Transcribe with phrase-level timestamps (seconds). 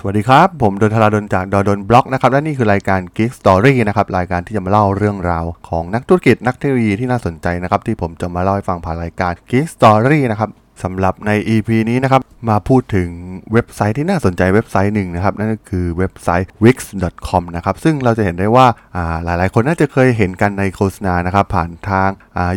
[0.00, 10.50] สวัสดีครับ ผมดนทราดนจากดดนบล็อกนะครับและนี่คือรายการ Geek Story นะครับรายการที่จะมาเล่าเรื่องราวของนักธุรกิจนักเทคโนโลยีที่น่าสนใจนะครับที่ผมจะมาเล่าให้ฟังผ่านรายการ Geek Story นะครับ
[10.82, 13.08] สำหรับใน EP นี้นะครับมาพูดถึง
[13.52, 18.66] เว็บไซต์ที่น่าสนใจเว็บไซต์หนึ่งนะครับนั่นก็คือเว็บไซต์ wix.com นะครับซึ่งเราจะเห็นได้ว่า
[19.24, 22.10] หลายๆ คนน่าจะเคยเห็นกันในโฆษณานะครับผ่านทาง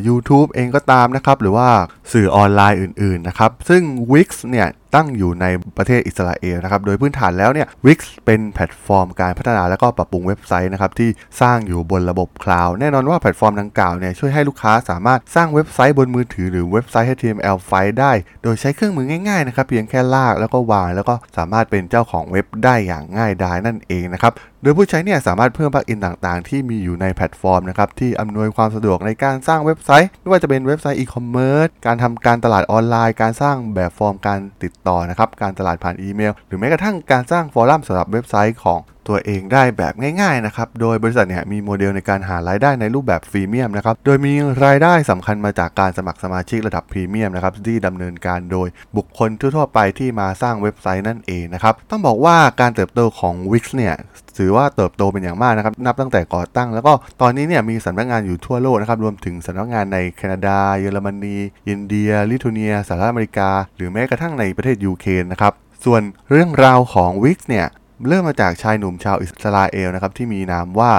[0.08, 1.67] YouTube เองก็ตามนะครับหรือว่า
[2.12, 3.81] สื่อออนไลน์อื่นๆนะครับซึ่ง
[4.12, 5.45] Wix เนี่ย ตั้งอยู่ใน
[5.77, 11.09] ประเทศอิสราเอลนะครับ โดยพื้นฐานแล้วเนี่ย Wix เป็นแพลตฟอร์มการพัฒนาและก็ปรับปรุงเว็บไซต์นะครับที่
[11.41, 18.12] สร้างอยู่บนระบบคลาวด์แน่นอนว่าแพลตฟอร์มดังกล่าวเนี่ยช่วยให้ลูกค้าสามารถสร้างเว็บไซต์บนมือถือหรือเว็บไซต์ HTML 5 ได้
[18.44, 44.33] โดยใช้เครื่องมือง่ายๆนะครับเพียงแค่ลากแล้วก็วาง แล้วก็สามารถเป็นเจ้าของเว็บได้อย่างง่ายดายนั่นเองนะครับ โดยผู้ใช้เนี่ยสามารถเพิ่ม plugin ต่างๆ ที่มีอยู่ในแพลตฟอร์มนะครับที่อำนวยความสะดวกในการสร้างเว็บไซต์ ไม่ว่าจะเป็นเว็บไซต์อีคอมเมิร์ซการทำการตลาดออนไลน์ การสร้างแบบฟอร์มการติดต่อนะครับการตลาดผ่านอีเมล หรือแม้กระทั่งการสร้าง forum สำหรับเว็บไซต์ของตัวเองได้แบบง่ายๆนะครับ โดยบริษัทเนี่ยมีโมเดลในการหารายได้ในรูปแบบ freemium นะครับ โดยมี
[44.66, 53.95] รายได้สำคัญมาจากการสมัครสมาชิกระดับพรีเมียมนะครับที่ดำเนินการโดยบุคคลทั่วๆไปที่มาสร้างเว็บไซต์นั่นเองนะครับ ต้องบอกว่าการเติบโตของ Wix เนี่ย
[54.38, 65.53] ถือว่าเติบโตเป็นอย่างมากนะครับ นับตั้งแต่ก่อตั้ง แล้วก็ตอนนี้เนี่ยมีสำนักงานอยู่ทั่วโลกนะครับ รวมถึงสำนักงานในแคนาดา เยอรมนี อินเดีย ลิทัวเนียสหรัฐอเมริกา หรือแม้กระทั่งในประเทศยูเครนนะครับ
[65.85, 67.67] ส่วนเรื่องราวของ Wix เนี่ย
[68.07, 70.94] เริ่มมาจากชายหนุ่มชาวอิสราเอลนะครับที่มีนามว่า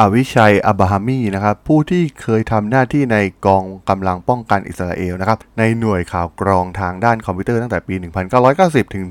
[0.00, 3.16] อวิชัยอับราฮามีนะครับผู้ที่เคยทำหน้าที่ใน
[3.46, 7.94] กองกำลังป้องกันอิสราเอลนะครับในหน่วยข่าวกรองทางด้านคอมพิวเตอร์ตั้งแต่ปี
[8.44, 9.04] 1990 ถึง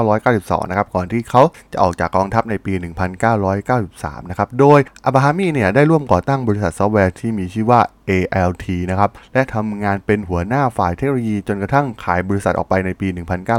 [0.00, 2.72] 1992 นะครับก่อนที่เขาจะออกจากกองทัพในปี
[3.32, 7.80] 1993 นะครับโดยอับราฮามีเนี่ยได้ร่วมก่อตั้งบริษัทซอฟต์แวร์ที่มีชื่อว่า
[8.10, 13.08] ALT นะครับ และทำงานเป็นหัวหน้าฝ่ายเทคโนโลยีจนกระทั่งขายบริษัทออกไปในปี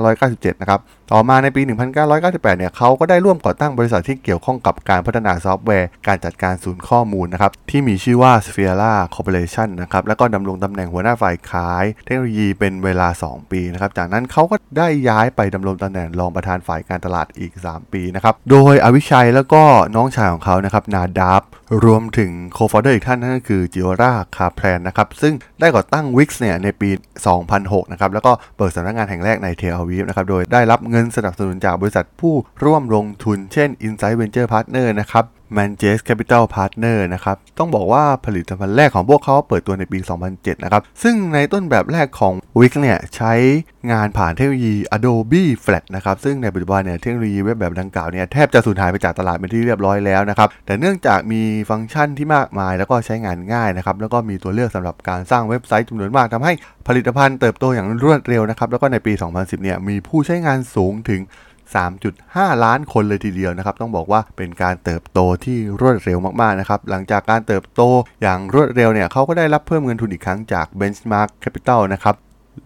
[0.05, 0.79] 1997 นะครับ
[1.11, 1.61] ต่อมาในปี
[2.05, 8.75] 1998 เนี่ยเขาก็ได้ร่วมก่อตั้งบริษัทที่เกี่ยวข้องกับการพัฒนาซอฟต์แวร์ การจัดการศูนย์ข้อมูลนะครับ ที่มีชื่อว่า Sphere
[9.15, 19.63] Corporation นะครับ แล้วก็ดำรงตำแหน่งหัวหน้าฝ่ายขาย เทคโนโลยีเป็นเวลา 2 ปีนะครับ จากนั้นเขาก็ได้ย้ายไปดำรงตำแหน่งรองประธานฝ่ายการตลาดอีก 3 ปีนะครับ โดยอวิชัยแล้วก็
[19.95, 21.41] น้องชายของเขานะครับนาดับ
[21.85, 26.89] รวมถึง Co-Founder อีกท่านนั่นก็คือจิโอราคาแพลนนะครับ ซึ่งได้ก่อตั้ง Wix เนี่ยในปี
[27.41, 32.33] 2006 นะครับ แล้วก็เปิดสำนักงานแห่งแรกในเทลอาวีฟนะครับ โดยได้รับเงินสนับสนุนจากบริษัทผู้
[32.63, 35.25] ร่วมลงทุน เช่น Insight Venture Partner นะครับ
[35.57, 39.99] m a n j e s Capital Partner นะครับ ต้องบอกว่าผลิตภัณฑ์แรกของพวกเขาเปิดตัวในปี
[40.31, 43.33] 2007 นะครับ ซึ่งในต้นแบบแรกของ Wix เนี่ยใช้
[43.91, 56.53] งานผ่านเทคโนโลยี Adobe Flash นะครับ ซึ่งในปัจจุบันเนี่ยเทคโนโลยีเว็บแบบดังกล่าวเนี่ยแทบจะสูญหายไปจากตลาดเป็นที่เรียบร้อยแล้วนะครับ แต่เนื่องจากมีฟังก์ชันที่มากมาย แล้วก็ใช้งานง่ายนะครับ แล้วก็มีตัวเลือกสำหรับการสร้างเว็บไซต์จำนวนมากทำให้
[56.87, 61.21] ผลิตภัณฑ์เติบโตอย่างรวดเร็วนะครับ แล้วก็ในปี 2010 เนี่ยมีผู้ใช้งานสูงถึง
[61.93, 67.81] 3.5 ล้านคนเลยทีเดียวนะครับ ต้องบอกว่าเป็นการเติบโตที่รวดเร็วมากๆนะครับ หลังจากการเติบโต
[68.21, 72.15] อย่างรวดเร็วเนี่ยเขาก็ได้รับเพิ่มเงินทุนอีกครั้งจาก Benchmark Capital นะครับ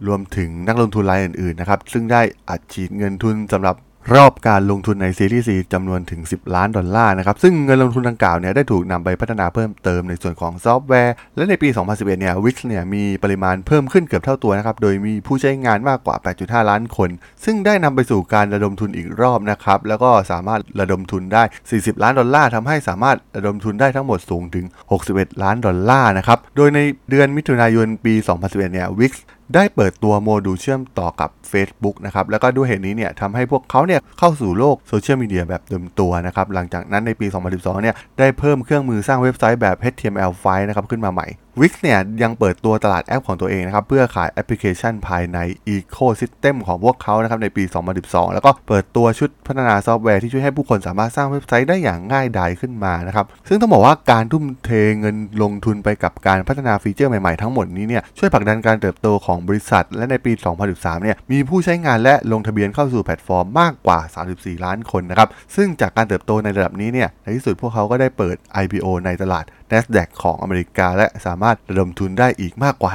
[0.08, 3.76] รวมถึงนักลงทุนรายอื่นๆนะครับ ซึ่งได้อัดฉีดเงินทุนสำหรับ
[4.12, 17.10] รอบการลงทุนในซีรีส์ C จำนวนถึง 10 ล้านดอลลาร์นะครับ ซึ่งเงินลงทุนดังกล่าวเนี่ยได้ถูกนำไปพัฒนาเพิ่มเติมในส่วนของซอฟต์แวร์ และในปี 2011 เนี่ย Wix เนี่ยมีปริมาณเพิ่มขึ้นเกือบเท่าตัวนะครับ โดยมีผู้ใช้งานมากกว่า 8.5 ล้านคน
[17.46, 21.44] ซึ่งได้นำไปสู่การระดมทุนอีกรอบนะครับ แล้วก็สามารถระดมทุนได้
[21.74, 24.66] 40 ล้านดอลลาร์ทำให้สามารถระดมทุนได้ทั้งหมดสูงถึง
[25.04, 28.14] 61 ล้านดอลลาร์นะครับ โดยในเดือนมิถุนายนปี
[28.44, 29.14] 2011 เนี่ย Wix
[29.56, 41.28] ได้เปิดตัวโมดูลเชื่อมต่อกับ Facebook นะครับแล้วก็ด้วยเหตุนี้เนี่ยทำให้พวกเขาเนี่ยเข้าสู่โลกโซเชียลมีเดียแบบเต็มตัวนะครับหลังจากนั้นในปี 2012 เนี่ยได้เพิ่มเครื่องมือสร้างเว็บไซต์แบบ HTML5 นะครับขึ้นมาใหม่
[41.62, 45.38] Wix เนี่ยยังเปิดตัวตลาดแอปของตัวเองนะครับเพื่อขายแอปพลิเคชันภายใน
[45.76, 47.64] Ecosystem ของพวกเขานะครับในปี
[48.00, 54.70] 2012 แล้วก็เปิดตัวชุดพัฒนาซอฟต์แวร์ที่ช่วยให้ผู้คนสามารถสร้างเว็บไซต์ได้อย่างง่ายดายขึ้นมานะครับซึ่งต้องบอกว่าการทุ่มเท
[55.00, 60.32] เงินลงทุนไปกับการพัฒนาฟีเจอร์ใหม่ๆทั้งหมดนี้เนี่ยช่วยผลักดันการเติบโตของบริษัท และในปี
[60.68, 64.00] 2013 เนี่ยมีผู้ใช้งานและลงทะเบียนเข้าสู่แพลตฟอร์มมากกว่า
[64.34, 72.92] 34 ล้านคนนะครับซึ่งจากการเติบโตในระดับนี้เนี่ยในที่สุดพวกเขาก็ได้เปิด IPO ในตลาด NASDAQ ของอเมริกา และสามารถระดมทุนได้อีกมากกว่า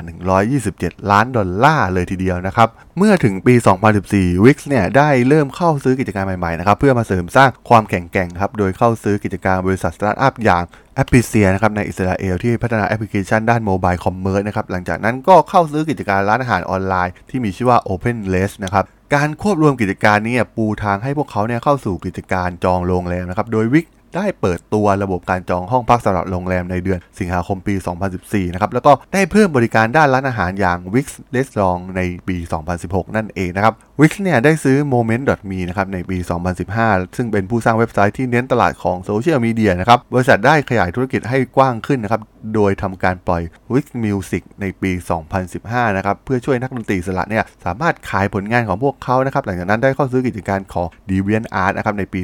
[0.54, 2.68] 127 ล้านดอลลาร์เลยทีเดียวนะครับ
[2.98, 3.54] เมื่อถึงปี
[3.98, 10.62] 2014 Wix เนี่ยได้เริ่มเข้าซื้อกิจการใหม่ๆนะครับเพื่อมาเสริมสร้างความแข็งแกร่งครับโดยเข้าซื้อกิจการบริษัทสตาร์ทอัพอย่าง
[10.94, 23.86] Appixia นะครับในอิสราเอลที่พัฒนาแอปพลิเคชันด้าน Mobile Commerce นะครับหลังจากนั้นก็เข้าซื้อกิจการร้านอาหารออนไลน์ที่มีชื่อว่า Open l e s นะครับการควบรวมกิจการนี้ปูทางให้พวกเขาเนี่ยเข้าสู่กิจการจองโรงแรมนะครับโดยวิก
[24.16, 27.74] ได้เปิดตัวระบบการจองห้องพักสำหรับโรงแรมในเดือนสิงหาคมปี
[28.14, 31.06] 2014 นะครับ แล้วก็ได้เพิ่มบริการด้านร้านอาหารอย่าง Wix
[31.36, 32.36] Restaurant ในปี
[32.76, 36.18] 2016 นั่นเองนะครับ Wix เนี่ยได้ซื้อ Moment.me นะครับในปี
[36.66, 42.22] 2015 ซึ่งเป็นผู้สร้างเว็บไซต์ที่เน้นตลาดของโซเชียลมีเดียนะครับบริษัทได้ขยายธุรกิจให้กว้างขึ้นนะครับ
[42.54, 43.42] โดยทำการปล่อย
[43.72, 44.90] Wix Music ในปี
[45.44, 52.20] 2015 นะครับเพื่อช่วยนักดนตรีสละเนี่ยสามารถขายผลงานของพวกเขานะครับหลังจากนั้นได้เข้าซื้อกิจการของ DeviantArt นะครับในปี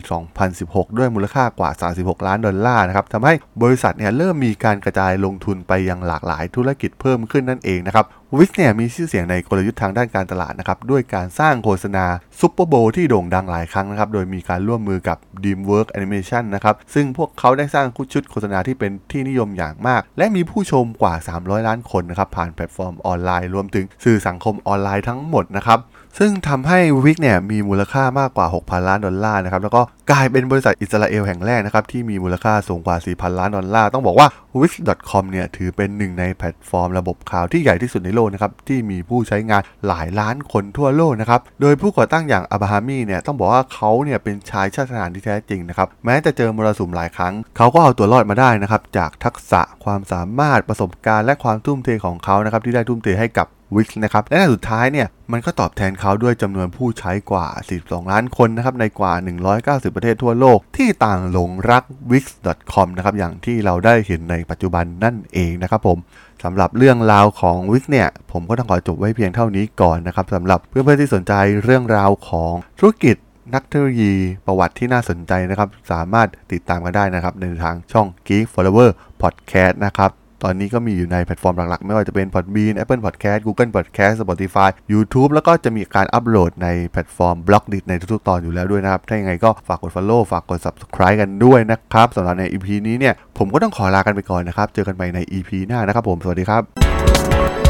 [0.46, 8.06] 2016 ด้วยมูลค่ากว่า 36 ล้านดอลลาร์นะครับทำให้บริษัทเนี่ยเริ่มมีการกระจายลงทุนไปยังหลากหลายธุรกิจเพิ่มขึ้นนั่นเองนะครับ
[8.38, 12.04] วิกเนี่ยมีชื่อเสียงในกลยุทธ์ทางด้านการตลาดนะครับด้วยการสร้างโฆษณา
[12.40, 25.78] Super Bowl ที่โด่งดังหลายครั้งนะครับโดยมีการร่วมมือกับ DreamWorks Animation นะครับซึ่งพวกเขาได้สร้างชุดโฆษณาที่เป็นที่นิยมอย่างมาก และมีผู้ชมกว่า 300 ล้านคนนะครับผ่านแพลตฟอร์มออนไลน์รวมถึงสื่อสังคมออนไลน์ทั้งหมดนะครับ
[26.18, 34.28] ซึ่งทำให้วิกเนี่ยมีมูลค่ามากกว่า 6,000 ล้านดอลลาร์นะครับแล้วก็กลายเป็นบริษัทอิสราเอลแห่งแรกนะครับที่มีมูลค่าสูงกว่า 4,000 ล้านดอลลาร์ต้องบอกว่า
[34.60, 57.46] Wix.com เนี่ยถือเป็นหนึ่งในแพลตฟอร์มระบบข่าวที่ใหญ่ที่สุดในโลกนะครับที่มีผู้ใช้งานหลายล้านคนทั่วโลกนะครับโดยผู้ก่อตั้งอย่างอับราฮัมมี่เนี่ยต้องบอกว่าเขาเนี่ยเป็นชายชาติทหารที่แท้จริงนะครับแม้จะเจอมรสุมหลายครั้ง เขาก็เอาตัวรอดมาได้นะครับจากทักษะความสามารถประสบการณ์และความทุ่มเทของเขานะครับที่ได้ทุ่มเทให้กับ วิกนะครับและในสุดท้ายเนี่ยมันก็ตอบแทนเขาด้วยจำนวนผู้ใช้กว่า
[57.80, 59.12] 12ล้านคนนะครับในกว่า
[59.54, 65.98] 190 ประเทศทั่วโลก ที่ต่างหลงรัก wix.com นะครับอย่างที่เราได้เห็นในปัจจุบันนั่นเองนะครับผม
[66.44, 71.32] สำหรับเรื่องราวของ Wix เนี่ยผมก็ต้องขอจบไว้เพียงเท่านี้ก่อนนะครับสำหรับเพื่อนๆที่สนใจ
[71.64, 73.16] เรื่องราวของธุรกิจ
[73.54, 74.12] นักเทคโนโลยี
[74.46, 78.90] ประวัติที่น่าสนใจนะครับ สามารถติดตามกันได้นะครับ ในทางช่อง Geek Flower
[79.22, 80.10] Podcast นะครับ
[80.42, 90.58] ตอนนี้ก็มีอยู่ในแพลตฟอร์มหลักๆ ไม่ว่าจะเป็น Podbean Apple Podcast Google Podcast Spotify YouTube แล้วก็จะมีการอัปโหลดในแพลตฟอร์ม Blockdit ในทุกๆตอนอยู่แล้วด้วยนะครับ ถ้าอย่างไรก็ฝากกด Follow ฝากกด
[90.66, 97.63] Subscribe กันด้วยนะครับสำหรับใน EP นี้เนี่ยผมก็ต้องขอลากันไปก่อนนะครับ เจอกันใหม่ใน EP หน้านะครับผม สวัสดีครับ